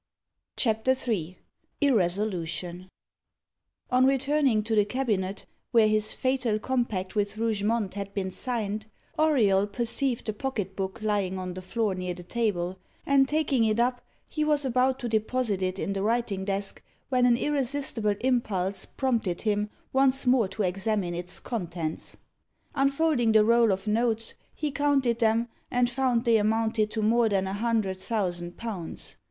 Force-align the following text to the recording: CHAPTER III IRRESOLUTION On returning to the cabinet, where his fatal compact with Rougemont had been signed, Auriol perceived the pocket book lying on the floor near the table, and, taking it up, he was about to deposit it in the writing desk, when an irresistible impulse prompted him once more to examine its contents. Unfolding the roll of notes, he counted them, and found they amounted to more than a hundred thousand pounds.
CHAPTER 0.57 0.95
III 1.07 1.37
IRRESOLUTION 1.79 2.89
On 3.91 4.05
returning 4.07 4.63
to 4.63 4.73
the 4.73 4.83
cabinet, 4.83 5.45
where 5.69 5.87
his 5.87 6.15
fatal 6.15 6.57
compact 6.57 7.13
with 7.13 7.37
Rougemont 7.37 7.93
had 7.93 8.11
been 8.15 8.31
signed, 8.31 8.87
Auriol 9.19 9.67
perceived 9.67 10.25
the 10.25 10.33
pocket 10.33 10.75
book 10.75 10.97
lying 11.03 11.37
on 11.37 11.53
the 11.53 11.61
floor 11.61 11.93
near 11.93 12.15
the 12.15 12.23
table, 12.23 12.79
and, 13.05 13.27
taking 13.29 13.63
it 13.63 13.79
up, 13.79 14.01
he 14.27 14.43
was 14.43 14.65
about 14.65 14.97
to 14.97 15.07
deposit 15.07 15.61
it 15.61 15.77
in 15.77 15.93
the 15.93 16.01
writing 16.01 16.45
desk, 16.45 16.81
when 17.09 17.27
an 17.27 17.37
irresistible 17.37 18.15
impulse 18.21 18.85
prompted 18.85 19.43
him 19.43 19.69
once 19.93 20.25
more 20.25 20.47
to 20.47 20.63
examine 20.63 21.13
its 21.13 21.39
contents. 21.39 22.17
Unfolding 22.73 23.33
the 23.33 23.45
roll 23.45 23.71
of 23.71 23.85
notes, 23.85 24.33
he 24.55 24.71
counted 24.71 25.19
them, 25.19 25.47
and 25.69 25.91
found 25.91 26.25
they 26.25 26.37
amounted 26.37 26.89
to 26.89 27.03
more 27.03 27.29
than 27.29 27.45
a 27.45 27.53
hundred 27.53 27.97
thousand 27.97 28.57
pounds. 28.57 29.17